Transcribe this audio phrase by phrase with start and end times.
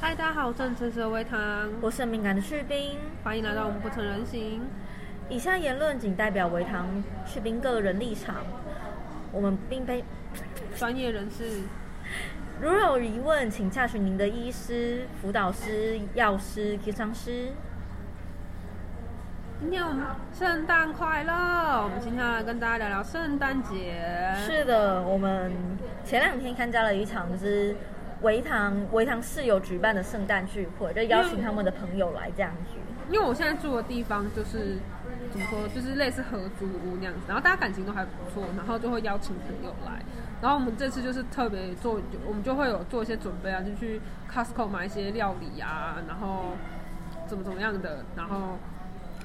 [0.00, 4.62] 嗨，大家好，我是诚实的微糖，我是敏感的士兵，欢迎来到我们不成人形。
[5.28, 8.36] 以下言论仅代表微糖士兵个人立场，
[9.32, 10.04] 我们并非
[10.78, 11.62] 专业人士。
[12.60, 17.48] 如有疑问，请洽询您的医师、辅导师、药师、咨商师。
[19.60, 21.82] 今天我们圣诞快乐！
[21.82, 24.00] 我们今天要来跟大家聊聊圣诞节。
[24.46, 25.52] 是的，我们
[26.04, 27.74] 前两天参加了一场就是
[28.22, 32.78] 维唐维唐室友举办的圣诞聚会，就邀请他们的朋友来这样子。
[33.10, 34.76] 因为我现在住的地方就是
[35.30, 40.02] 怎么说，就是类似合租屋那样子，然后大家感情都还不错，然后就会邀请朋友来。
[40.40, 44.00] 然后我们这次就是特别做，我们就会有做一些准备啊，就去
[44.32, 46.56] Costco 买一些料理啊，然后
[47.26, 48.58] 怎么怎么样的，然后。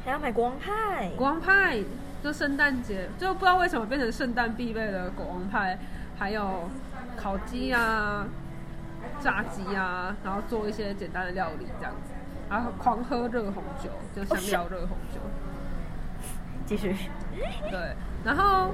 [0.05, 1.79] 还要买国王派，国王派
[2.21, 5.79] 就圣诞节，就不知道为什么变成圣诞必备的国王派，
[6.17, 6.69] 还有
[7.15, 8.27] 烤鸡啊、
[9.21, 12.11] 炸鸡啊，然后做一些简单的料理这样子，
[12.49, 15.19] 然后狂喝热红酒，就香料热红酒。
[16.65, 16.95] 继续。
[17.69, 18.71] 对，然后，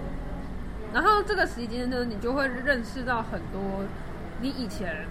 [0.93, 3.61] 然后这个时间呢，你就会认识到很多
[4.41, 5.05] 你以前。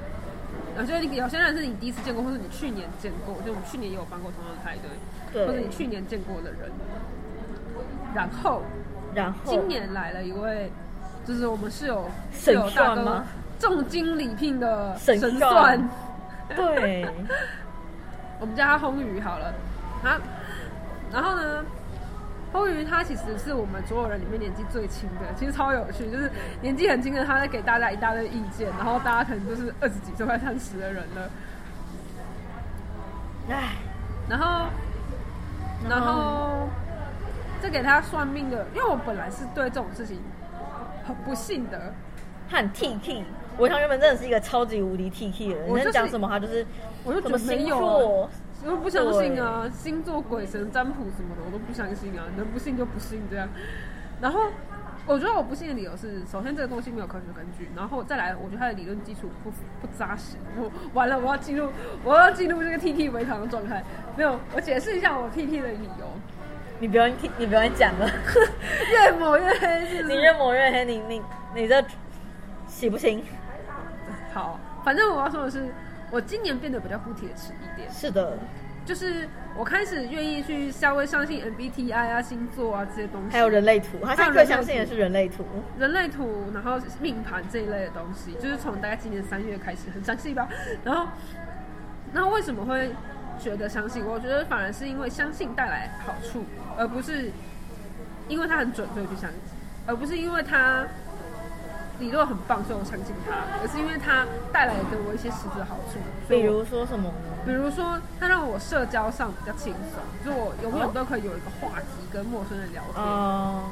[0.79, 4.77] 有些你有些人是你第一次见过，或者你去年见过，就我们去年也有办过同样的派
[5.33, 6.71] 对，或者你去年见过的人。
[8.15, 8.63] 然后，
[9.13, 10.71] 然后今年来了一位，
[11.27, 13.25] 就是我们室友室友大哥
[13.59, 15.89] 重金礼聘的神算，
[16.55, 17.09] 对，
[18.41, 19.53] 我们叫他红宇好了，
[20.05, 20.21] 啊，
[21.13, 21.65] 然后呢？
[22.51, 31.31] 后鱼他其实是我们所有人里面年纪最轻的，其实超有趣，就是年纪很轻的他在给大家一大堆意见，然后大家可能就是二十几岁快三十的人了，
[33.51, 33.73] 唉，
[34.31, 34.71] 然后，
[35.91, 36.71] 然后，
[37.61, 40.19] 这给他算命的，因为我本来是对这种事情
[41.07, 41.93] 很不信的，
[42.49, 43.25] 他很 T T，
[43.59, 46.65] 我他原本真的是一个超级无敌 T T 的人，你讲什么他就是，
[47.05, 48.29] 我就觉得没有。
[48.67, 52.25] 我不相信啊，星座、鬼神、占卜什么的，我都不相信啊。
[52.37, 53.49] 能不信就不信这样。
[54.21, 54.49] 然后，
[55.07, 60.37] 我觉得我不信的理由是，首先这个东西没有科学根据，然后再来，我觉得它的理论基础不不扎实。
[60.57, 61.69] 我完了，我要进入
[62.03, 63.83] 我要进入这个 T T 围堂的状态。
[64.17, 66.07] 没有，我解释一下我 T T 的理由。
[66.81, 68.11] 你不用听，你不用讲了。
[68.91, 71.23] 越抹越黑，你越抹越黑，你你
[71.55, 71.85] 你这
[72.67, 73.23] 洗不行。
[74.39, 75.67] 好，反正我要说的是。
[76.11, 77.87] 我今年变得比较不铁齿一点。
[77.93, 78.39] 是的，
[78.87, 85.45] 就是我开始愿意去稍微相信 MBTI 啊、星座啊这些东西，还有人类图，他现在相信的是人类图、
[85.79, 90.49] 人类图，然后命盘这一类的东西，就是从大概今年三月开始很相信吧。
[90.83, 91.09] 然后，
[92.15, 92.91] 那为什么会
[93.39, 94.07] 觉得相信？
[94.07, 96.47] 我觉得反而是因为相信带来好处，
[96.79, 97.31] 而不是
[98.29, 99.39] 因为它很准所以去相信，
[99.87, 100.87] 而不是因为它。
[101.99, 103.35] 理论很棒，所以我相信他。
[103.61, 105.99] 而是因为他带来给我一些实质好处，
[106.29, 107.13] 比如说什么？
[107.45, 113.03] 比如说他让我社交上比较轻松，就我永远都可以有一个话题跟陌生人聊天。
[113.03, 113.65] 哦。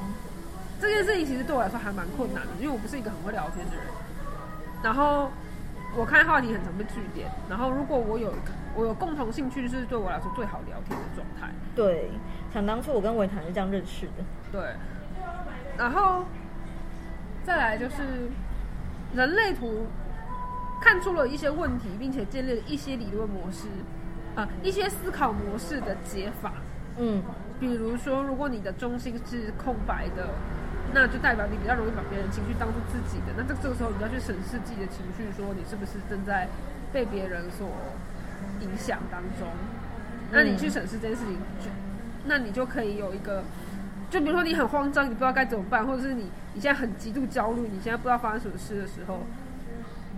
[0.81, 3.85] 这件事情其实对我来说还蛮困难的，因为我不是一个很会聊天的人。
[4.83, 5.31] 然后
[5.97, 7.31] 我看话题很常被拒点。
[7.49, 8.33] 然后如果我有
[8.75, 11.53] 我有共同兴趣，就是对我来说最好聊天的状态。
[11.75, 12.11] 对，
[12.53, 14.25] 想当初我跟伟谈是这样认识的。
[14.51, 14.75] 对。
[15.79, 16.25] 然后。
[17.47, 18.29] 再来就是
[19.15, 19.87] 人类图
[20.81, 23.69] 看出了一些问题，并且建立了一些理论模式，
[24.35, 26.55] 啊，一些思考模式的解法。
[26.99, 27.23] 嗯，
[27.61, 30.31] 比如说，如果你的中心是空白的，
[30.93, 33.33] 那就代表你比较容易把别人情绪当做自己的。
[33.37, 36.49] 那这这个时候，你要去审视自己的情绪，说你是不是正在
[36.93, 37.69] 被别人所
[38.61, 39.47] 影响当中。
[40.33, 41.71] 那你去审视这件事情，就
[42.25, 43.45] 那你就可以有一个。
[44.09, 49.21] 就比如说你很慌张，你不知道该怎么办，或者是你你现在很极度焦虑，你现在不知道发生什么事的时候，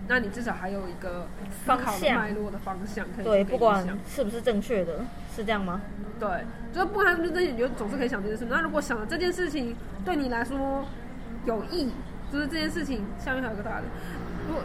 [0.08, 5.00] 那你至少还有一个思考脉络的方向可以对，不管是不是正确的，
[5.34, 5.80] 是这样吗？
[6.20, 6.28] 对，
[6.72, 8.46] 就是不管是不是正确，你就总是可以想这件事。
[8.48, 10.84] 那如果想了这件事情对你来说
[11.46, 11.90] 有益，
[12.30, 13.84] 就是这件事情下面还有个大的，
[14.46, 14.62] 如果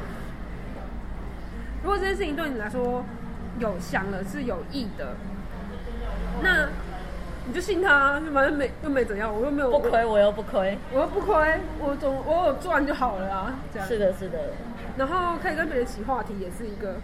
[1.81, 3.05] 如果这件事情对你来说
[3.59, 5.15] 有想了是有益的，
[6.43, 6.67] 那。
[7.45, 13.59] 你就信他，反正没又没怎样，我又没有不亏，我又不亏，我又不亏，我总我有赚就好了啊。
[13.73, 14.39] 这样是的，是的。
[14.97, 16.95] 然后可以跟别人起话题，也是一个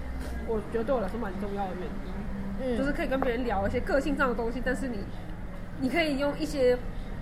[0.48, 2.76] 我觉得对我来说蛮重要的原因。
[2.76, 5.00] 嗯，就是可以跟别人聊一些个性上的东西，但是你
[5.82, 6.78] 你可以用一些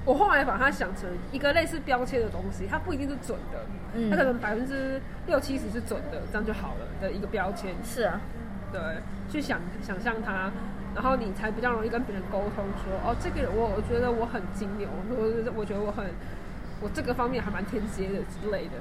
[0.06, 3.60] 我后来把它想成一个类似标签的东西，它不一定是准的，
[3.96, 7.74] 嗯，它可能百分之六七十是准的，这样就好了的一个标签。
[7.84, 8.22] 是啊，
[8.72, 8.80] 对，
[9.32, 10.52] 去想想象它。
[10.98, 16.08] 然后你才比较容易跟别人沟通，说哦，这个我我觉得我很金牛，我我觉得我很，
[16.82, 18.72] 我这个方面还蛮天蝎的之类的。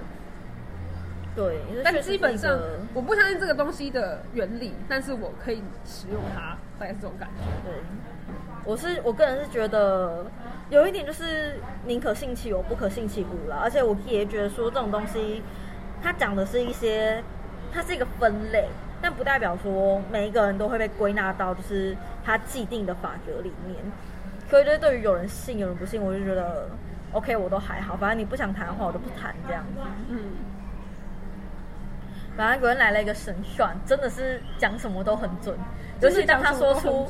[1.35, 2.59] 对，但基本上
[2.95, 7.71] 我不相信这个东西的原理，但是我可以使用它，大概是这种感觉。
[7.71, 7.75] 对，
[8.65, 10.25] 我是我个人是觉得
[10.71, 13.57] 有一点就是宁可信其有，不可信其无了。
[13.57, 15.43] 而且我也觉得说这种东西，
[16.03, 17.23] 它讲的是一些，
[17.71, 18.71] 它是一个分类，
[19.07, 23.77] 但不代表说每一个人都会被归纳到就是他既定的法则里面。
[24.51, 26.69] 所以就是对于有人信有人不信，我就觉得
[27.13, 29.81] OK，我都还好，反正你不想谈的话，我都不谈这样子。
[30.09, 30.19] 嗯，
[32.37, 35.57] 反正有人来了一个神算，真的是讲什么都很准，
[36.01, 37.09] 尤其当他说出，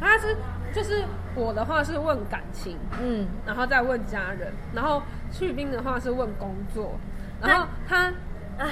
[0.00, 0.36] 他是
[0.74, 1.04] 就是
[1.36, 5.00] 我的话是问感情，嗯，然后再问家人，然后
[5.30, 6.98] 去冰的话是问工作，
[7.40, 8.12] 然后他
[8.58, 8.66] 啊，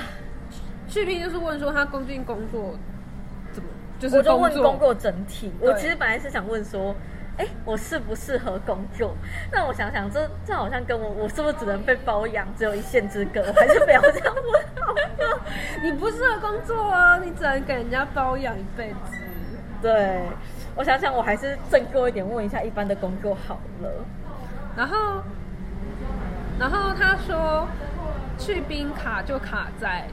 [0.94, 2.78] 去冰就是问说他最近工作
[3.50, 3.68] 怎么，
[3.98, 5.52] 就是我就问工作整体。
[5.58, 6.94] 我其实本来是想问说，
[7.36, 9.12] 哎，我适不适合工作？
[9.50, 13.40] 那我想想，这这好像跟我我是不是只能被包养只有一线之隔？
[13.40, 15.42] 我还是不要这样问好了。
[15.82, 19.18] 你不适合工作啊，你只能给人家包养一辈子。
[19.82, 20.22] 对，
[20.76, 23.90] 我想想，我还是正过一点，问一下一般的工作好了。
[24.76, 25.22] 然后，
[26.56, 27.66] 然后他说
[28.38, 30.06] 去冰卡就卡在，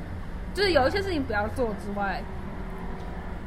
[0.53, 2.21] 就是有一些事情不要做之外，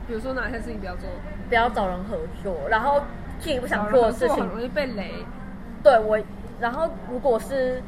[0.06, 1.08] 比如说哪些事情不要做，
[1.48, 3.02] 不要找人合作，然后
[3.38, 5.12] 自己不想做的事情很容易被雷。
[5.82, 6.18] 对我，
[6.60, 7.82] 然后如果是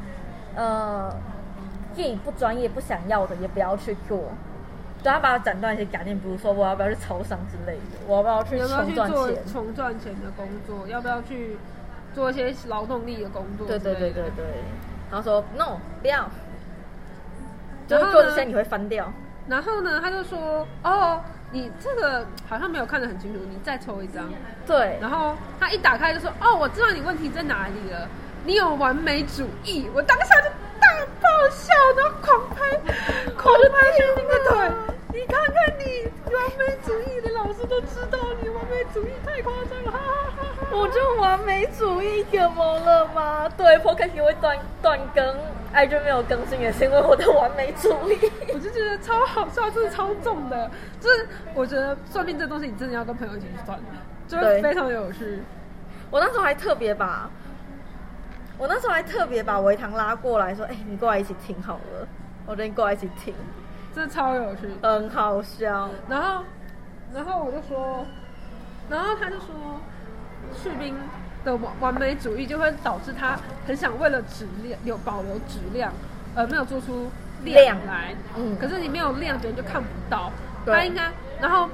[0.55, 1.11] 呃
[1.95, 4.25] 自己不专业、不想要的，也不要去做。
[5.03, 9.53] 对他把它斩断一些概念，比如说我要不要去超商之类的，我要不要去你要不要穷去做赚钱？
[9.53, 10.87] 穷赚钱的工作？
[10.87, 11.57] 要不要去
[12.13, 13.67] 做一些劳动力的工作？
[13.67, 14.23] 对对对对。
[14.35, 14.45] 对。
[15.09, 16.29] 然后说 no 不要，
[17.87, 19.11] 就然后呢是做这些你会翻掉。
[19.47, 24.29] 然后呢，他就说：“哦，你这个好像没有看得很清楚，你再抽一张。”
[24.67, 28.07] 对，然后他一打开就说：“哦，我知道你问题在哪里了，
[28.43, 30.49] 你有完美主义。”我当下就
[30.79, 30.87] 大
[31.21, 32.77] 爆笑，然后狂拍，
[33.37, 34.71] 狂拍兄弟的腿。
[35.13, 40.67] 你看看你完美主义，连老师都知道你完美主义太夸张了，哈哈哈哈！
[40.71, 43.49] 我就完美主义怎么了吗？
[43.57, 45.25] 对 p o d c a 会断断更，
[45.73, 48.17] 爱就没有更新，也是因为我的完美主义。
[48.53, 50.69] 我就觉得超好笑，真的超重的。
[50.99, 53.79] 就是我觉得算命这东西，你真的要跟朋友一起去算，
[54.27, 55.41] 就是非常有趣。
[56.09, 57.29] 我那时候还特别把，
[58.57, 62.07] 我那时候还特别把维唐拉过来说：“哎、你过来一起听好了。”
[62.47, 63.33] 我跟你过来一起听，
[63.93, 64.69] 真的超有趣。
[64.81, 65.89] 很好笑。
[66.07, 66.43] 然后，
[67.13, 68.05] 然后我就说，
[68.89, 69.81] 然后他就说，
[70.55, 70.95] 士兵
[71.43, 75.91] 的完完美主义就会导致他很想为了质量有保留质量，
[76.35, 77.09] 而没有做出
[77.43, 78.15] 量量来。
[78.35, 80.31] 嗯可是你没有量，别人就看不到。
[80.65, 81.69] 对他应该，然后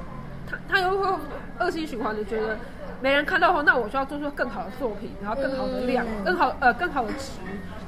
[0.49, 1.19] 他他又会
[1.59, 2.57] 恶性循环的觉得。
[3.01, 7.31] 没人看到后，那我就要做出更好的作品，然后更好的量，嗯更好呃更好的值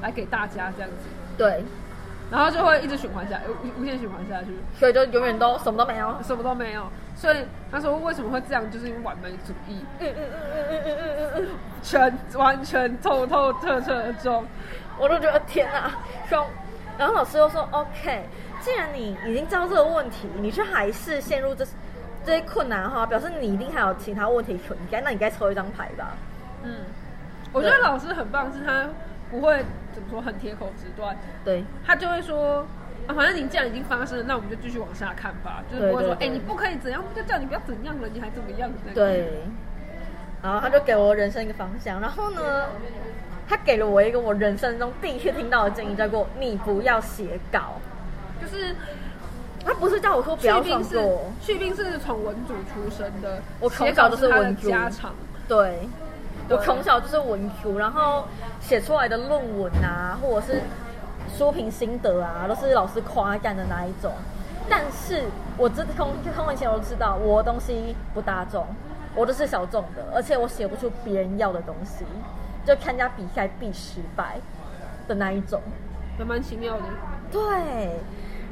[0.01, 1.07] 来给大家这样子，
[1.37, 1.63] 对，
[2.31, 4.47] 然后就会一直循环下无无限循环下去。
[4.77, 6.15] 所以就永远都什么都没有。
[6.23, 6.85] 什么都没有。
[7.15, 7.37] 所以
[7.71, 9.83] 他说为什么会这样就是因为完美主义。
[9.99, 11.47] 嗯嗯嗯嗯嗯嗯嗯嗯
[11.81, 14.45] 全完全透透彻彻的中
[14.97, 15.91] 我都觉得天啊
[16.29, 16.45] 装
[16.97, 18.23] 然后老师又说 ok
[18.59, 21.65] 既然你已经知道这个问题你却还是陷入这
[22.25, 26.17] 这些困难哈表示你一定还有其他问题存在那你再抽一张牌吧。
[26.63, 26.85] 嗯。
[27.55, 28.85] 我觉得老师很棒是他
[29.29, 29.63] 不会
[29.93, 32.65] 怎么说很铁口直断，对，他就会说。
[33.07, 35.63] 啊，反正你既然已经发生了，那我们就继续往下看吧。
[35.71, 38.67] 就是不会说，哎、你不可以怎样，就叫你不要怎样了，你还怎么样？
[38.95, 39.31] 对，
[40.41, 42.65] 然后他就给我人生一个方向，然后呢，
[43.47, 47.73] 他给了我一个我人生中第一次听到的建议，叫做你不要写稿。
[48.41, 48.75] 就是
[49.63, 55.13] 他不是叫我说不要创作，旭斌是从文组出身的，我从写稿就是他的文组家常。
[55.47, 55.87] 对，
[56.49, 58.25] 我从小就是文书，然后
[58.59, 60.61] 写出来的论文啊，或者是
[61.35, 64.11] 书评心得啊，都是老师夸赞的那一种。
[64.69, 65.23] 但是
[65.57, 68.65] 我这通通以前我都知道，我的东西不大众，
[69.15, 72.03] 我都是小众的，而且我写不出别人要的东西，
[72.65, 74.37] 就参加比赛必失败
[75.07, 75.61] 的那一种。
[76.17, 76.83] 还蛮奇妙的。
[77.31, 77.99] 对，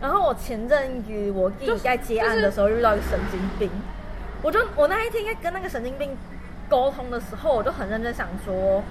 [0.01, 3.71] 然后我前阵子我弟就是在接案的时候遇到一个神经病，
[4.41, 6.15] 我就我那一天应该跟那个神经病
[6.69, 8.83] 沟通的时候，我就很认真想说，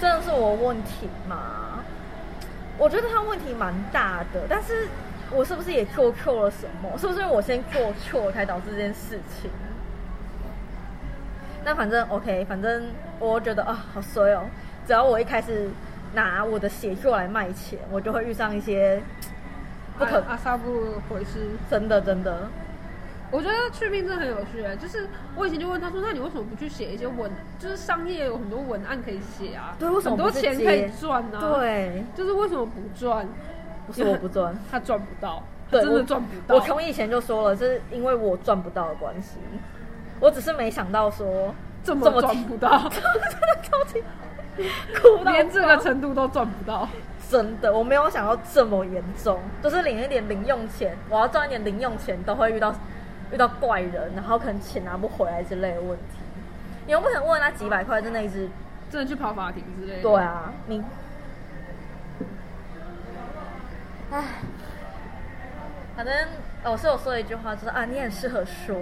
[0.00, 1.80] 真的是我问题吗？
[2.78, 4.88] 我觉得他问题蛮大的，但是
[5.30, 6.96] 我是不是也做错了什么？
[6.98, 9.50] 是不是因为我先做错才导致这件事情？
[11.64, 12.88] 那反正 OK，反正
[13.20, 14.44] 我觉得啊，好衰哦！
[14.84, 15.70] 只要我一开始
[16.12, 19.00] 拿我的写作来卖钱，我就会遇上一些
[19.96, 21.50] 不可阿阿萨布回事。
[21.70, 22.48] 真的真的，
[23.32, 33.26] 我觉得去病真的很有趣，就是我以前就问他说，那你为什么不去写一些文，就是商业有很多文案可以写啊，对为什么很多钱可以赚啊？，对，就是为什么不赚？
[33.86, 39.38] 不是我不赚，他赚不到，对，真的我赚不到我从以前就说了，是因为我赚不到的关系，
[40.20, 44.04] 我只是没想到说这么赚不到， 真的超级
[45.00, 46.86] 哭到连这个爆程度都赚不到。
[47.30, 52.74] 真的，我没有想到这么严重，就是领一点零用钱，我要赚一点零用钱，都会遇到
[53.32, 56.18] 遇到怪人，然后可能钱拿不回来之类的问题。
[56.86, 58.48] 你又不可能问他几百块，真的一直
[58.90, 60.02] 真的去跑法庭之类的。
[60.02, 60.82] 对啊，你，
[64.10, 64.24] 唉，
[65.96, 66.14] 反正
[66.64, 68.76] 老师有说一句话，就是啊，你很适合说，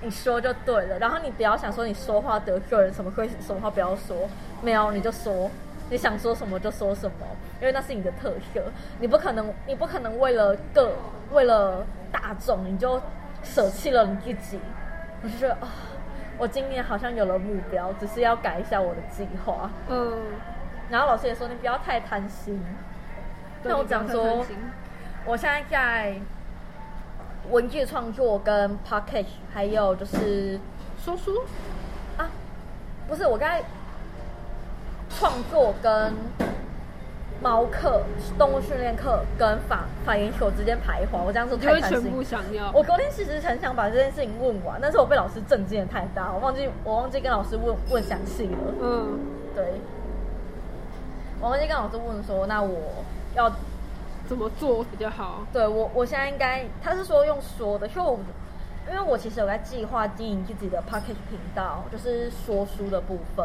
[0.00, 0.98] 你说就对了。
[0.98, 4.28] 然后你不要想说你说话得罪人，什么会什么话不要说，
[4.62, 5.50] 没有你就说，
[5.90, 7.26] 你想说什么就说什么，
[7.60, 8.62] 因为那是你的特色。
[9.00, 10.92] 你不可能，你不可能为了个
[11.32, 13.02] 为了大众，你就
[13.42, 14.58] 舍弃了你自己。
[15.22, 15.68] 我就觉得啊，
[16.38, 19.70] 我今年好像有了目标，只是要改一下我的计划。
[19.88, 20.18] 嗯，
[20.90, 22.60] 然后老师也说你不要太贪心。
[23.62, 24.44] 那我讲说
[25.24, 26.16] 我现在在
[27.50, 30.58] 文字创作跟 podcast，还有就是
[30.98, 31.44] 说书
[32.16, 32.28] 啊，
[33.06, 33.62] 不是我刚才
[35.08, 36.12] 创作跟
[37.42, 38.00] 猫课、
[38.38, 42.02] 动物训练课跟法法研所之间徘徊，我这样说你就会太贪心。
[42.04, 42.70] 全部想要。
[42.70, 48.58] 我昨天其实很想把这件事情问完，但是我被老师震惊的太大，我忘记我忘记跟老师问问详细了。
[48.80, 49.18] 嗯，
[49.56, 49.80] 对，
[51.40, 52.78] 我忘记跟老师问说，那我
[53.34, 53.50] 要
[54.28, 55.44] 怎么做比较好？
[55.52, 58.20] 对我，我现在应该，他是说用说的，所以我，
[58.88, 63.44] 因为我其实有在计划经营自己的 p o c k e t 频道，就是说书的部分。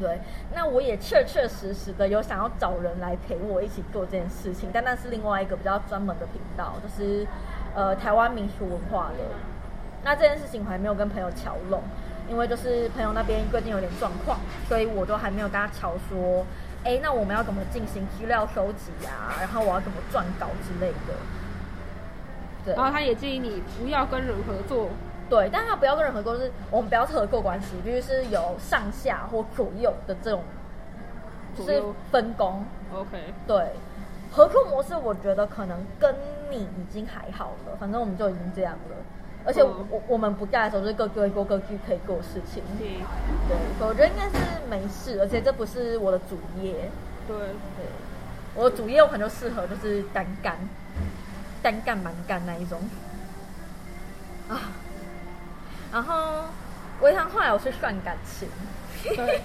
[0.00, 0.18] 对，
[0.54, 7.26] 那我也确确实实的有想要找人来陪我一起做这件事情，但那是另外一个比较专门的频道，就是
[7.74, 9.24] 呃台湾民俗文化的。
[10.02, 11.82] 那这件事情我还没有跟朋友敲拢，
[12.30, 16.46] 因为就是朋友那边最近有点状况，所以我都还没有跟他敲说，
[16.82, 19.36] 哎，那我们要怎么进行资料收集啊？
[19.38, 21.14] 然后我要怎么撰稿之类的。
[22.64, 24.88] 对然后他也建议你不要跟人合作。
[25.30, 30.42] 对，但他不要跟人合作，就是我们不要合作关系，必须是有上下或左右的这种，
[31.56, 32.64] 就是分工。
[32.92, 33.70] OK，对，
[34.32, 36.14] 合作模式我觉得可能跟
[36.50, 38.96] 你已经还好了，反正我们就已经这样了。
[39.42, 42.62] 而且我、嗯我我们不在的时候，就是各各过各据可以做事情。
[42.78, 42.98] 对
[43.48, 46.90] 对，所以我觉得应该是没事，而且这不是我的主业。
[47.26, 47.86] 对，对，
[48.54, 50.56] 我的主业我可能就适合就是单干，
[51.62, 52.78] 单干蛮干那一种。
[54.50, 54.60] 啊，
[55.92, 56.44] 然后
[57.00, 58.48] 维航后来我是算感情，
[59.16, 59.40] 对，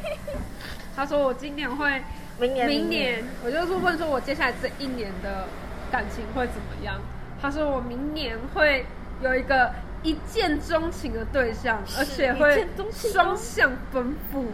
[0.96, 2.04] 他说我今年会，
[2.38, 3.24] 明年明年。
[3.44, 5.48] 我就是问说我接下来这一年的
[5.92, 7.02] 感情会怎么样。
[7.42, 8.86] 他说我明年会
[9.22, 9.72] 有一个
[10.04, 14.46] 一见钟情的对象，而且会双向奔赴。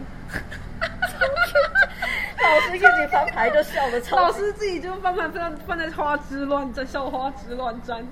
[2.42, 8.06] 老师自己翻牌就笑的超老师自己就翻牌放放在花枝乱颤，笑花枝乱颤，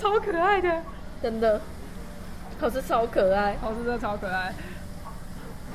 [0.00, 0.82] 超可爱的。
[1.22, 1.60] 真的，
[2.60, 3.56] 老师超可爱。
[3.62, 4.54] 老师真的超可爱。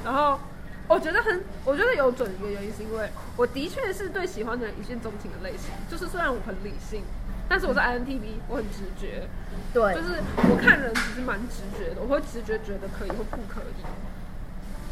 [0.03, 0.39] 然后
[0.87, 7.03] 我觉得很，我觉得有准一个原因是因为我的确是对喜欢的人一见钟情的类型，就是虽然我很理性，
[7.47, 9.27] 但是我是 INTP，我很直觉，
[9.73, 13.83] 对，就是我看人其实蛮直觉的，我会直觉觉得可以或不可以。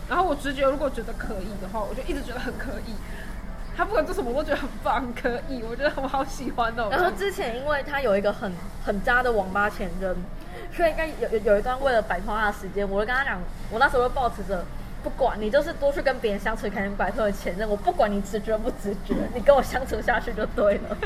[0.10, 2.94] 然后我直觉如果觉得可以的话，我就一直觉得很可以。
[3.75, 5.62] 他不管做什么，我都觉得很棒，很可以。
[5.62, 6.88] 我觉得我好喜欢哦。
[6.89, 8.51] 然后之前因为他有一个很
[8.84, 10.15] 很渣的网吧前任，
[10.74, 13.39] 所以应该有有有一段为了摆脱他的时间，我就跟他讲，
[13.71, 14.65] 我那时候就抱持着。
[15.03, 17.69] 不管你就是多去跟别人相处，才能摆脱的前任。
[17.69, 20.97] 我不管你直觉不直觉，你跟我相处下去就对了。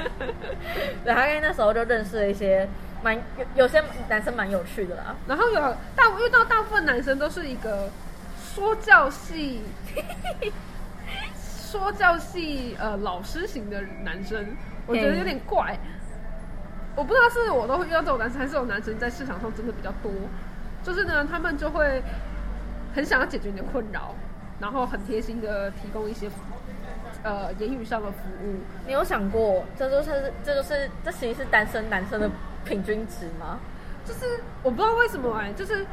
[1.03, 2.67] 对，他因为那时候就认识了一些
[3.03, 5.15] 蛮有有些男生蛮有趣的啦。
[5.27, 7.89] 然后有大遇到大部分男生都是一个
[8.55, 9.61] 说教系，
[11.37, 14.55] 说教系呃老师型的男生，
[14.87, 15.77] 我觉得有点怪。
[16.95, 20.12] 我不知道是我都会遇到这种男生，还是有男生在市场上真的比较多。
[20.83, 22.01] 就是呢，他们就会
[22.93, 24.15] 很想要解决你的困扰，
[24.60, 26.29] 然后很贴心的提供一些
[27.24, 28.55] 呃言语上的服务。
[28.86, 32.29] 你有想过，这就是这就是这其实是单身男生的
[32.65, 33.60] 平均值吗？
[34.03, 35.86] 就是我不知道为什么哎、就是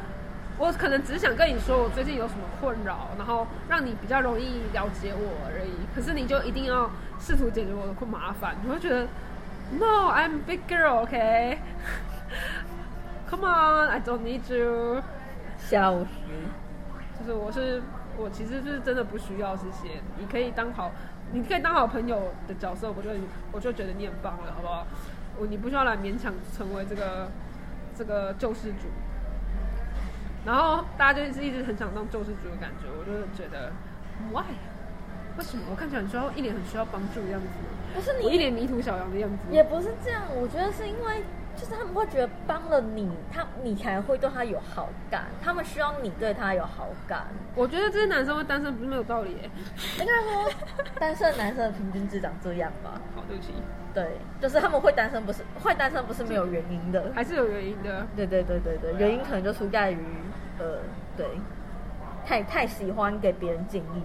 [0.57, 5.71] 我可能只是想跟你说我最近有什么困扰，然后让你比较容易了解我而已。
[5.95, 6.89] 可是你就一定要
[7.19, 9.07] 试图解决我的困麻烦，你会觉得
[9.71, 11.59] No, I'm big girl, OK?
[13.29, 15.01] Come on, I don't need you.
[15.57, 16.07] 笑死！
[17.19, 17.81] 就是我是
[18.17, 20.91] 我其实是真的不需要这些，你可以当好，
[21.31, 23.09] 你可以当好朋友的角色，我就
[23.51, 24.87] 我就觉得你很棒了，好不好？
[25.37, 27.29] 我你不需要来勉强成为这个
[27.95, 28.87] 这个救世主。
[30.45, 33.71] 然后大家就是一直很想当救世主的感觉，我就觉得
[34.31, 34.45] why
[35.37, 37.47] 为什么我看起来很需要一脸很需要帮助的样子？
[37.93, 39.37] 不是你一，脸迷途小羊的样子。
[39.49, 41.23] 也不是这样，我觉得是因为
[41.55, 47.27] 就是他们会觉得帮了你，他你才会对他有好感，他们需要你对他有好感。
[47.55, 49.49] 我觉得这些男生会单身不是没有道理耶。
[49.99, 50.51] 应该说，
[50.99, 53.01] 单身男生的平均值长这样吧？
[53.15, 53.53] 好，对不起，
[53.93, 54.07] 对，
[54.39, 57.11] 就是他们会单身，不是会单身，不是没有原因的。
[57.13, 58.07] 还是有原因的。
[58.15, 59.99] 对对对对对，原因可能就出在于
[60.59, 60.77] 呃，
[61.17, 61.25] 对，
[62.25, 64.03] 太太喜欢给别人建议。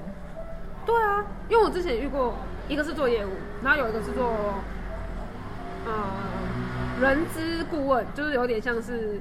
[0.86, 2.34] 对啊，因为我之前遇过，
[2.68, 3.30] 一个是做业务，
[3.62, 4.32] 然后有一个是做，
[5.86, 5.92] 呃，
[7.00, 9.20] 人资顾问，就是有点像是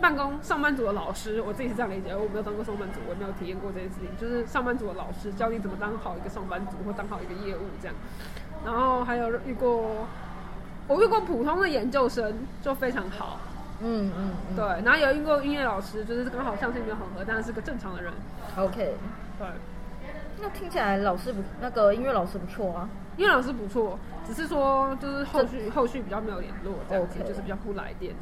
[0.00, 1.40] 办公上班族的老师。
[1.40, 4.08] 我自己是这样理解，我没有当过上班族，我也没有体验过这件事情。
[4.20, 7.94] 就是上班族的老师教你怎么当好一个上班族，或当好一个业务这样。
[8.64, 10.06] 然后还有遇过，
[10.86, 13.38] 我遇过普通的研究生，就非常好。
[13.80, 18.12] 嗯嗯嗯，对，然后有遇过音乐老师，就是刚好相性没有很合，但是是个正常的人。
[18.56, 18.94] ，OK。
[19.38, 19.46] 对。
[20.40, 22.88] 那听起来老师不，那个音乐老师不错啊。
[23.16, 28.14] 音乐老师不错，只是说就是后续后续比较没有联络，这样子就是比较不来电，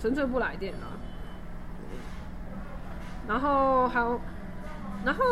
[0.00, 0.96] 纯粹不来电啊。
[3.28, 4.18] 然后还有，
[5.04, 5.24] 然后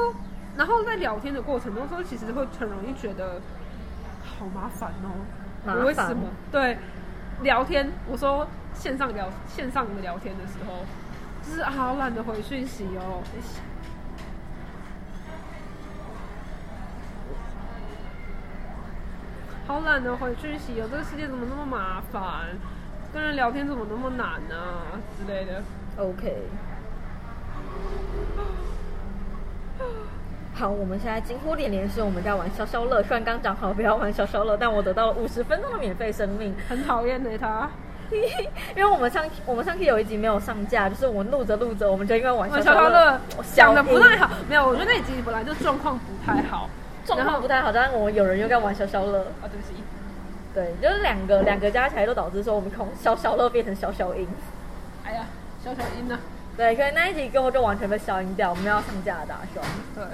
[0.57, 3.41] 然后在聊天的过程中，说其实会很容易觉得
[4.23, 5.83] 好麻烦哦。
[5.85, 6.29] 为什么？
[6.53, 6.77] 对，
[7.41, 10.85] 聊天，我说线上聊线上的聊天的时候，
[11.43, 13.23] 就是啊好懒得回讯息哦。
[19.67, 22.23] 好懒得回讯息哦，这个世界怎么那么麻烦？
[23.13, 25.63] 跟人聊天怎么那么难啊之类的。
[25.97, 26.43] OK。
[30.55, 36.55] 好，我们现在惊呼连连是我们在玩消消乐，虽然刚讲好不要玩消消乐，但我得到了五十分钟的免费生命。
[36.69, 37.69] 很讨厌的他，
[38.77, 43.21] 因为我们上我们上期有一集没有上架，就是我们录着录着，我们就因为玩我消消乐乐
[43.55, 46.69] 讲的不太好，好，没有，我觉得那集本来就状况不太好，
[47.05, 49.75] 状然后况不太好，但是我们有人又在玩消消乐，啊，对不起，
[50.55, 54.27] 对，就是两个两个加起来都导致说我们从消消乐变成消消音。
[55.05, 55.27] 哎呀，
[55.63, 56.19] 消消音呢、
[56.57, 59.67] 对，可以那一集根本就完全被消音掉，我们要上架的打算。
[59.95, 60.05] 对，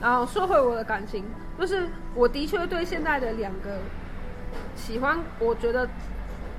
[0.00, 1.24] 然后说回我的感情，
[1.58, 3.78] 就是我的确对现在的两个
[4.74, 5.88] 喜欢，我觉得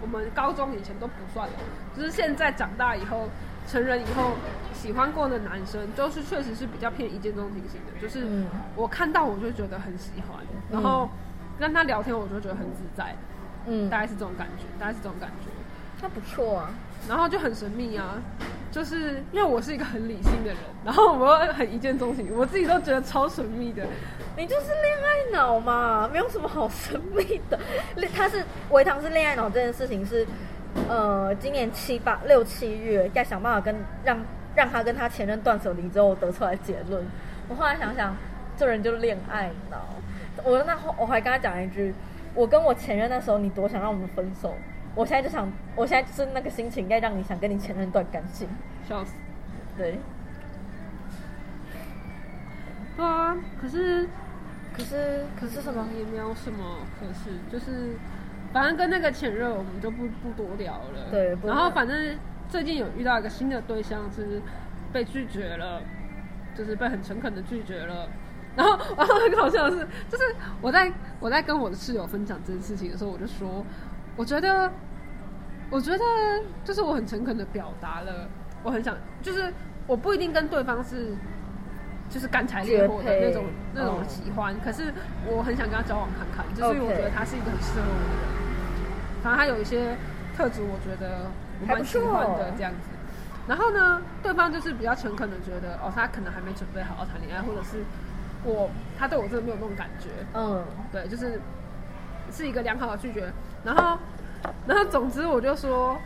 [0.01, 1.53] 我们高中以前都不算了，
[1.97, 3.27] 就是现在长大以后，
[3.67, 4.33] 成人以后
[4.73, 10.39] 喜欢过的男生，就是确实是比较偏一见钟情型的，就是嗯我看到我就觉得很喜欢，
[10.71, 11.09] 然后
[11.59, 13.15] 跟他聊天我就觉得很自在，
[13.67, 15.49] 嗯大，概是这种感觉，大概是这种感觉。
[16.01, 16.69] 那不错啊。
[17.09, 18.21] 然后就很神秘啊，
[18.71, 23.83] 就是因为我是一个很理性的人，然后我又很一见钟情，我自己都觉得超神秘的。
[24.37, 27.59] 你就是恋爱脑嘛，没有什么好神秘的。
[28.13, 30.25] 他是维唐是恋爱脑这件事情是，
[30.87, 34.19] 呃，今年七八六七月在想办法跟让
[34.55, 37.05] 让他跟他前任断舍离之后得出来结论。
[37.47, 38.15] 我后来想想，
[38.57, 39.85] 这人就是恋爱脑。
[40.43, 41.93] 我那后我还跟他讲一句，
[42.33, 44.55] 我跟我前任那时候你多想让我们分手，
[44.95, 48.47] 我现在就想，我现在就是那个心情，该让你想跟你前任断干净。
[48.87, 49.13] 笑死。
[49.77, 49.99] 对，
[52.95, 54.07] 对啊，可是
[54.75, 55.87] 可是可是什么？
[55.97, 57.95] 也没有什么可是，就是
[58.53, 61.09] 反正跟那个前任我们就不不多聊了。
[61.09, 62.17] 对然后反正
[62.49, 64.41] 最近有遇到一个新的对象是
[64.91, 65.81] 被拒绝了，
[66.55, 68.07] 就是被很诚恳的拒绝了。
[68.53, 70.23] 然后，然后很搞笑的是，就是
[70.61, 73.65] 我在我在跟我的室友分享这件事情的时候，我就说，
[74.17, 74.69] 我觉得，
[75.69, 76.03] 我觉得
[76.65, 78.27] 就是我很诚恳的表达了，
[78.61, 79.53] 我很想，就是
[79.87, 81.15] 我不一定跟对方是
[82.09, 84.93] 就是干柴烈火的那种那种哦喜欢，可是
[85.25, 88.40] 我很想跟他交往看看，就是因为我觉得他是一个很适合我的人，
[89.21, 89.95] 反正他有一些
[90.35, 91.29] 特质，我觉得
[91.61, 92.89] 我蛮喜欢的这样子。
[93.47, 97.83] 然后呢，对方就是比较诚恳的觉得，哦，他可能还没准备好好谈恋爱，或者是
[98.43, 101.39] 我他对我真的没有那种感觉，嗯，对，就是
[102.31, 103.31] 是一个良好的拒绝。
[103.63, 103.97] 然后，
[104.67, 105.97] 然后总之我就说，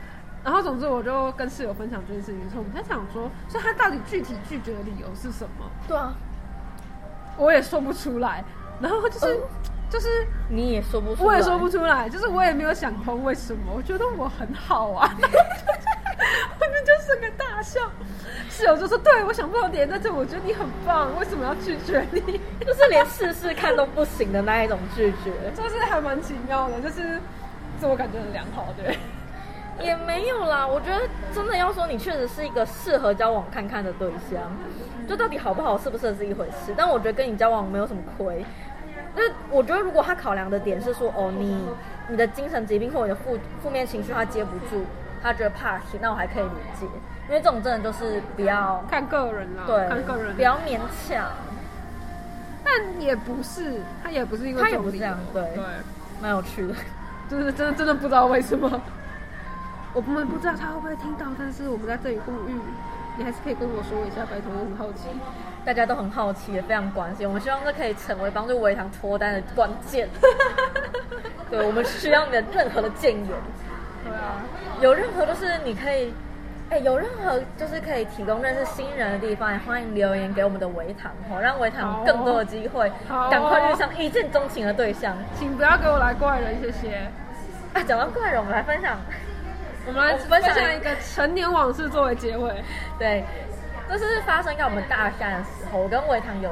[0.43, 5.69] 然后总之我就跟室友分享这件事情，说我们在想说，所以他到底具体拒绝的理由是什么？
[5.88, 6.13] 对啊，
[7.38, 8.43] 我也说不出来。
[8.82, 9.39] 然后就是、嗯
[9.95, 13.71] 就是你也说不出来，我也说不出来，就是我也没有想通为什么。
[13.73, 15.10] 我觉得我很好啊，
[16.86, 17.79] 就是个大笑。
[18.49, 22.19] 室友就说：“对，我想不到点在这，我觉得你很棒，为什么要拒绝你？”
[22.60, 27.17] 就是连试试看都不行的那一种拒绝，就是还蛮奇妙的，就是
[27.79, 28.97] 自我感觉很良好，对。
[29.81, 30.67] 也没有啦。
[30.67, 31.01] 我觉得
[31.34, 34.41] 真的要说你确实是一个适合交往看看的对象，
[35.08, 36.73] 就到底好不好、是不适合是一回事。
[36.77, 38.45] 但我觉得跟你交往没有什么亏。
[39.15, 41.65] 那我觉得如果他考量的点是说，哦，你
[42.10, 44.84] 你的精神疾病或你的负负面情绪他接不住，
[45.23, 46.49] 他觉得怕气，那我还可以理
[46.80, 46.86] 解，
[47.28, 50.36] 因为这种真的就是比较看个人啦，对，看个人。
[50.36, 51.25] 不要勉强。
[52.63, 55.63] 但也不是，他也不是因为他也不是这样对对，
[56.21, 56.73] 蛮有趣的。
[57.30, 58.69] 就是真的真的不知道为什么。
[59.93, 62.60] 我们不知道他会不会听到，但是我们在这里呼吁，
[63.17, 65.08] 你还是可以跟我说一下，拜托，我很好奇。
[65.65, 67.28] 大家都很好奇，也非常关心。
[67.28, 70.08] 我们希望这可以成为帮助维糖脱单的关键。
[71.49, 73.28] 对，我们需要你的任何的建言，
[74.04, 74.43] 对啊，
[74.82, 76.13] 有任何就是你可以，
[76.69, 82.91] 哎，有任何就是可以提供认识新人的地方，也欢迎留言给我们的维糖哦，让维糖更多的机会，
[83.32, 85.15] 赶快遇上一见钟情的对象。
[85.39, 86.97] 请不要给我来怪人，谢谢。
[87.73, 88.97] 啊，讲到怪人，我们来分享，
[89.88, 92.63] 我们来分享一个成年往事作为结尾。
[92.97, 93.23] 对，
[93.89, 96.51] 这是发生在我们大三的时候，我跟维唐有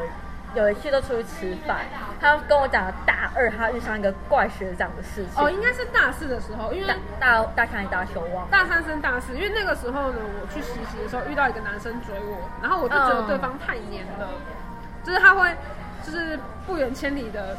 [0.56, 1.80] 有一次都出去吃饭，
[2.22, 5.44] 他跟我讲了大二他遇上一个怪学长的事情。
[5.44, 8.48] 哦，应该是大四的时候，因为大大大看大修忘。
[8.50, 14.30] 大三升大四，因为那个时候呢，我去实习的时候遇到一个男生追我，然后我就觉得对方太黏了，
[15.04, 15.54] 就是他会
[16.06, 17.58] 就是不远千里的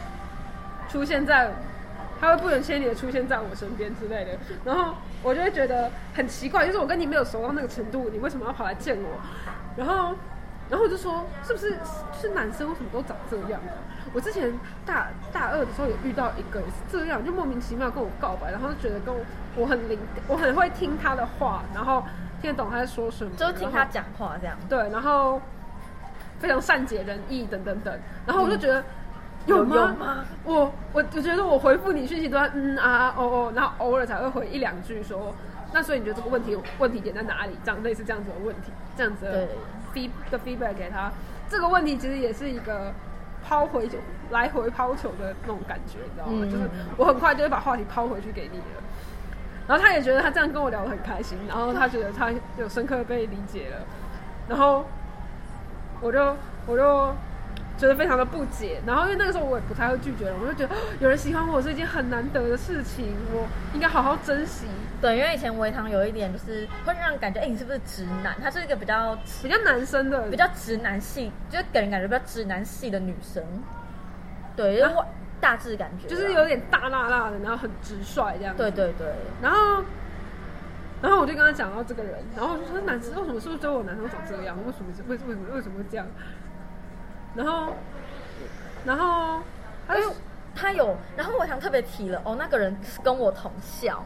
[0.89, 1.51] 出现在，
[2.21, 9.21] 他会不远千里的出现在我身边之类的，然后我就会觉得很奇怪，就是我跟你没有熟到那个程度，你为什么要跑来见我？
[9.77, 10.15] 然后，
[10.71, 11.75] 然后我就说，是不是
[12.19, 13.75] 是男生为什么都长这样啊？
[14.13, 14.53] 我之前
[14.87, 19.21] 大大二的时候有遇到一个也是这样，就莫名其妙跟我告白，然后就觉得跟我
[19.57, 19.99] 我很灵，
[20.29, 22.05] 我很会听他的话，然后
[22.41, 24.57] 听得懂他在说什么，就听他讲话这样。
[24.69, 25.41] 对，然后
[26.39, 28.81] 非常善解人意等等等，然后我就觉得。
[28.81, 28.85] 嗯
[29.47, 29.75] 有吗？
[29.77, 35.35] 有有吗我我我觉得我回复你讯息都在嗯啊啊哦哦，然后偶尔才会回一两句说，
[35.73, 37.57] 那所以你觉得这个问题问题点在哪里？
[37.65, 39.49] 这样类似这样子的问题，这样子的
[39.95, 41.11] feed 的 feedback 给他。
[41.49, 42.93] 这个问题其实也是一个
[43.47, 43.99] 抛回球、
[44.31, 46.33] 来回抛球的那种感觉，你知道吗？
[46.43, 48.83] 嗯就是我很快就会把话题抛回去给你了。
[49.67, 53.77] 然后他也觉得他这样跟我聊得很开心，然后他觉得他有深刻被理解了，
[54.49, 54.85] 然后
[56.03, 57.15] 我就我就
[57.77, 64.67] 觉得非常的不解，然后因为那个时候我也不太会拒绝人，我就觉得哦有人喜欢我是一件很难得的事情，我应该好好珍惜。
[65.01, 68.35] 对，因为以前维唐有一点就是会让人感觉，哎、你是不是直男？
[68.41, 73.43] 他是一个比较比较男生的，比较直男系，就是给人感觉比较直男系的女生。
[74.57, 75.05] 对，就是我
[75.41, 78.63] 大致感觉，就是有点大辣辣的，然后很直率这样子。
[78.63, 79.09] 对对对，
[79.43, 79.83] 然后，
[81.03, 84.57] 然后我就跟他讲到这个人，然后我就说男生为什么是不是追我男生长这样？
[84.65, 86.07] 为什么是为为什么为什么会这样？
[87.35, 87.73] 然后，
[88.85, 89.43] 然后
[89.87, 90.15] 他就因为
[90.55, 94.05] 他有，然后我想特别提了，哦，那个人是跟我同校。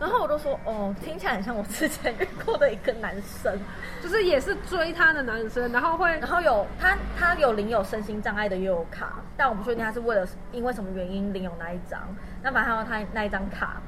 [0.00, 3.58] 然后我就说，哦，听起来很像我之前遇过的一个男生，
[4.00, 12.00] 就是也是追他的男生，然后会然后有他他有领有身心障碍的悠游卡，但我不确定他是为了因为什么原因领有那一张，
[12.44, 13.82] 那反正他有他那一张卡，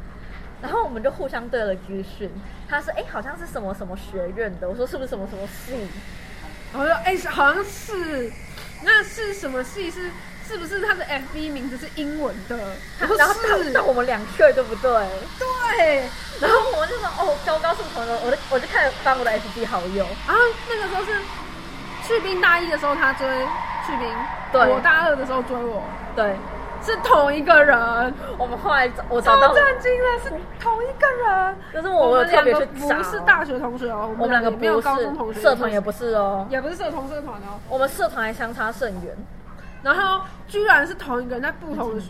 [0.61, 2.29] 然后我们就互相对了资讯，
[2.69, 5.87] 他是哎好像是什么什么学院的，我说是不是什么什么系，
[6.73, 8.29] 然后就哎、好像是，
[8.83, 9.91] 那是什么戏？
[9.91, 10.11] 是
[10.49, 12.57] 是不是他的 FB 名字是英文的？
[12.99, 14.91] 然然后是到我们两个对不对？
[15.39, 16.09] 对，
[16.41, 21.13] 然后我就说哦，高高是朋友，我就我就开始翻我的 FB 好友，然后那个时候是
[22.07, 23.27] 去兵大一的时候他追
[23.87, 24.09] 去兵，
[24.51, 24.67] 对。
[24.67, 25.85] 我大二的时候追我，
[26.17, 26.35] 对，
[26.83, 31.57] 是同一个人，我们后来找我找到超，震惊的，是同一个人。
[31.73, 37.61] 可是我们两个特别去找，不是大学同学哦，我们两个也没有不高中同学，是社团，也不是哦，也不是社同社团哦。
[37.69, 39.15] 我们社团还相差甚远。
[39.83, 42.03] 然后居然是同一个人在不同的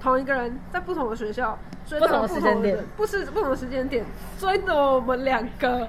[0.00, 4.04] 同一个人在不同的学校追到不同的时间点人不是不同的时间点
[4.36, 5.88] 追的我们两个，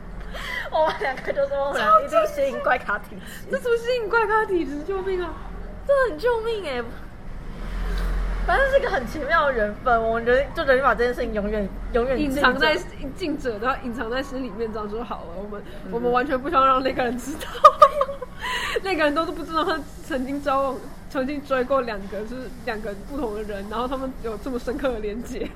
[0.72, 4.82] 我们两个就说我们俩一定吸引怪咖体质，这什么吸引怪咖体质？
[4.82, 5.30] 救命啊！
[5.86, 6.82] 这很救命哎！
[8.46, 12.76] 反正是一个很奇妙的缘分，我们觉得就等于把这件事情永远永远隐藏在
[13.16, 15.26] 静者，然后隐藏在心里面，这样就好了。
[15.36, 17.48] 我们、嗯我们完全不希望让那个人知道，
[18.82, 20.76] 那个人都是不知道他曾经交往、
[21.10, 25.50] 曾经追过两个，就是两个不同的人，然后他们有这么深刻的连接，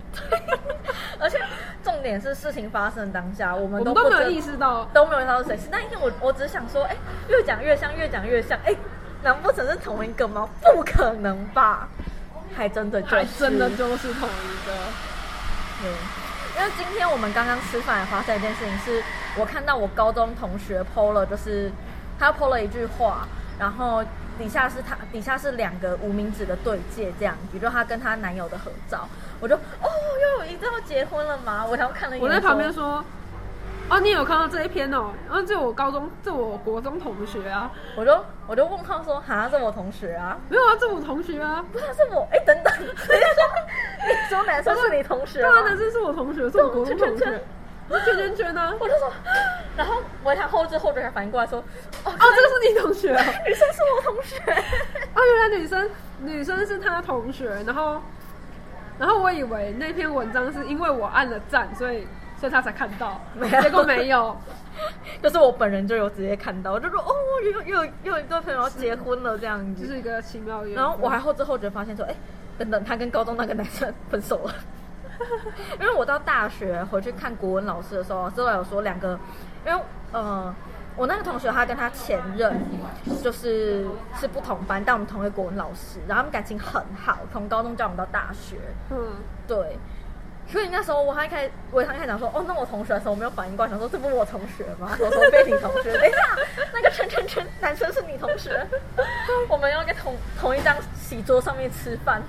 [1.21, 1.39] 而且
[1.85, 4.85] 重点是事情发生当下，我们都没有意识到。
[4.93, 5.63] 都没有意识到是谁是。
[5.71, 6.97] 那一天我我只是想说，哎、
[7.29, 8.75] 越讲越像，越讲越像，哎、
[9.23, 10.49] 难不成是同一个吗？
[10.75, 11.89] 不可能吧？
[12.57, 14.75] 还真的就是还真的就是同一个，
[15.83, 15.91] 对，
[16.59, 19.03] 因为今天我们刚刚吃饭发生一件事情，是
[19.37, 21.71] 我看到我高中同学 PO 了，就是
[22.19, 23.27] 他 PO 了一句话，
[23.59, 24.05] 然后
[24.39, 29.09] 底下是他底下是两个无名指的对戒这样，比如说她跟她男友的合照，
[29.41, 29.89] 我就哦，
[30.23, 31.65] 又有一对要结婚了吗？
[31.67, 33.05] 我然后看了一眼，我在旁边，说。
[33.91, 35.11] 哦，你有看到这一篇哦？
[35.27, 42.95] 然后这我高中，这我国中同学啊，我就我就问号说，哈，这我同学啊，没有啊，这我同学啊，不是是我，哎，等等，你说
[44.07, 45.49] 你说男生是你同学吗？
[45.49, 49.13] 对啊，男生是我同学，是我国中同学，是圈圈圈啊，我就说，
[49.77, 53.25] 然后维他后知后觉才反应过来说，哦，哦，这个是你同学啊。
[53.45, 54.39] 女生是我同学。
[55.15, 58.01] 哦，原来女生女生是他同学，然后
[59.01, 62.07] 然后我以为那篇文章是因为我按了赞，所以
[62.41, 63.21] 所以他才看到，
[63.61, 64.35] 结果没有。
[65.23, 67.13] 就是我本人就有直接看到，我就说哦，
[67.45, 70.71] 又又又有一对朋友要结婚了这样子，就是一个奇妙的。
[70.71, 72.15] 然后我还后知后觉发现说，哎，
[72.57, 74.55] 等等，他跟高中那个男生分手了。
[75.79, 79.21] 因为我到大学回去看国文老师的时候，之后有说两个，
[79.67, 80.55] 因为呃，
[80.97, 82.59] 我那个同学他跟他前任
[83.23, 83.87] 就是
[84.19, 88.57] 是不同班，但我们同一个国文老师，然后他们感情很好，从高中交往到大学，
[88.91, 88.97] 嗯，
[89.47, 89.77] 对。
[90.51, 94.91] 所以那时候我还开，我还开始讲说，哦，那我同学的时候我没有反应过来，想说这不是我同学吗？
[95.01, 96.19] 我说贝婷同学，等一下，
[96.73, 98.67] 那个陈陈陈男生是你同学，
[99.49, 102.23] 我们要在同同一张喜桌上面吃饭。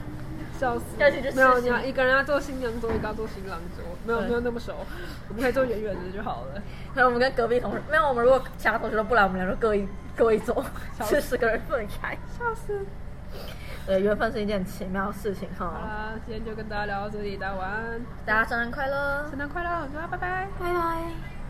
[0.59, 0.85] 笑死！
[0.99, 4.75] 要一起去没有，你要一个人要做新娘桌，一个要做新郎桌，没有对没有那么熟，
[5.27, 6.61] 我们可以坐远远的就好了。
[6.93, 10.63] 还有我们跟隔壁同学，没有，我们如果其他同学都不来，我们两个各一各一桌，
[10.99, 12.15] 笑死是十个人分开。
[12.37, 12.85] 笑死！
[13.85, 15.79] 对，缘分是一件很奇妙的事情好哈。
[15.79, 20.47] 啦，今天就跟大家聊到这里，大家晚安，大家生日快乐，圣诞快乐，大家拜拜。
[20.59, 21.40] 拜拜。